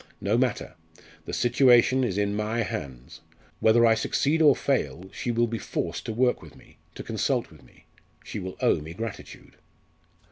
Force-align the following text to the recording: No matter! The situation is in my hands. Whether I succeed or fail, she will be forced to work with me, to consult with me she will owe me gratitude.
No 0.19 0.35
matter! 0.35 0.73
The 1.25 1.31
situation 1.33 2.03
is 2.03 2.17
in 2.17 2.35
my 2.35 2.63
hands. 2.63 3.21
Whether 3.59 3.85
I 3.85 3.93
succeed 3.93 4.41
or 4.41 4.55
fail, 4.55 5.05
she 5.13 5.29
will 5.29 5.45
be 5.45 5.59
forced 5.59 6.07
to 6.07 6.11
work 6.11 6.41
with 6.41 6.55
me, 6.55 6.79
to 6.95 7.03
consult 7.03 7.51
with 7.51 7.61
me 7.61 7.85
she 8.23 8.39
will 8.39 8.57
owe 8.61 8.79
me 8.81 8.95
gratitude. 8.95 9.57